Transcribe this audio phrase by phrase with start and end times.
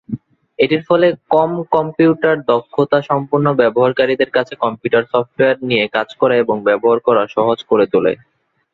[0.59, 6.99] এটির ফলে কম কম্পিউটার দক্ষতা সম্পন্ন ব্যবহারকারীদের কাছে কম্পিউটার সফ্টওয়্যার নিয়ে কাজ করা এবং ব্যবহার
[7.07, 8.13] করা সহজ করে তোলে।